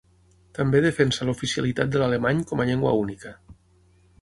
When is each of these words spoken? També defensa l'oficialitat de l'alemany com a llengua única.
També 0.59 0.79
defensa 0.85 1.27
l'oficialitat 1.29 1.91
de 1.97 2.01
l'alemany 2.05 2.41
com 2.53 2.65
a 2.65 2.69
llengua 2.71 2.95
única. 3.03 3.37